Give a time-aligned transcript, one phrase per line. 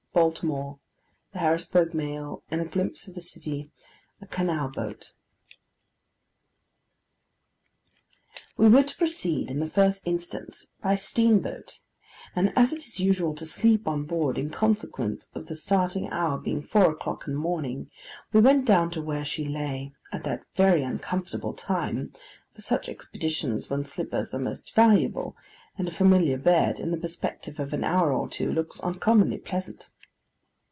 [0.13, 0.77] BALTIMORE.
[1.31, 3.71] THE HARRISBURG MAIL, AND A GLIMPSE OF THE CITY.
[4.19, 5.13] A CANAL BOAT
[8.57, 11.79] WE were to proceed in the first instance by steamboat;
[12.35, 16.37] and as it is usual to sleep on board, in consequence of the starting hour
[16.37, 17.89] being four o'clock in the morning,
[18.33, 22.11] we went down to where she lay, at that very uncomfortable time
[22.53, 25.37] for such expeditions when slippers are most valuable,
[25.77, 29.87] and a familiar bed, in the perspective of an hour or two, looks uncommonly pleasant.